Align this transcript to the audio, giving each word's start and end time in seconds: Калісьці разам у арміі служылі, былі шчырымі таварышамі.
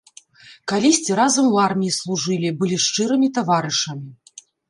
Калісьці 0.69 1.17
разам 1.19 1.49
у 1.57 1.59
арміі 1.65 1.93
служылі, 1.99 2.49
былі 2.63 2.77
шчырымі 2.87 3.27
таварышамі. 3.39 4.11